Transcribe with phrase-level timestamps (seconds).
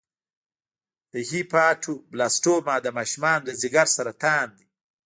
[1.13, 4.67] د هیپاټوبلاسټوما د ماشومانو د ځګر سرطان دی.